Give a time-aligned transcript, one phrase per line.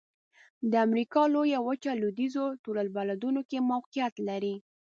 [0.71, 4.55] د امریکا لویه وچه لویدیځو طول البلدونو کې موقعیت لري.